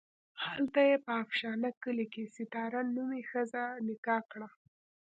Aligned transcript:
هلته 0.45 0.79
یې 0.89 0.97
په 1.05 1.11
افشنه 1.23 1.69
کلي 1.83 2.05
کې 2.13 2.23
ستاره 2.35 2.81
نومې 2.95 3.21
ښځه 3.29 3.63
نکاح 3.87 4.21
کړه. 4.31 4.47